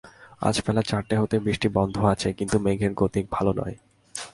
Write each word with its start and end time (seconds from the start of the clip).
আজ 0.47 0.55
বেলা 0.65 0.83
চারটে 0.89 1.15
হইতে 1.19 1.37
বৃষ্টি 1.45 1.67
বন্ধ 1.77 1.95
আছে, 2.13 2.29
কিন্তু 2.39 2.55
মেঘের 2.65 2.93
গতিক 3.01 3.25
ভালো 3.35 3.51
নয়। 3.59 3.75